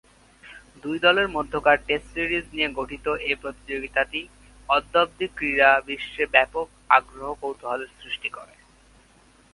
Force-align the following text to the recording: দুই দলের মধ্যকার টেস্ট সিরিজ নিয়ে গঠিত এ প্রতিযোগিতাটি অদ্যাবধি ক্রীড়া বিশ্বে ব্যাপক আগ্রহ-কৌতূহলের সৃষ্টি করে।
দুই 0.83 0.97
দলের 0.99 1.27
মধ্যকার 1.27 1.77
টেস্ট 1.87 2.07
সিরিজ 2.13 2.45
নিয়ে 2.53 2.69
গঠিত 2.79 3.05
এ 3.23 3.33
প্রতিযোগিতাটি 3.41 4.21
অদ্যাবধি 4.69 5.25
ক্রীড়া 5.37 5.71
বিশ্বে 5.87 6.25
ব্যাপক 6.33 6.65
আগ্রহ-কৌতূহলের 6.89 7.91
সৃষ্টি 7.99 8.29
করে। 8.29 8.53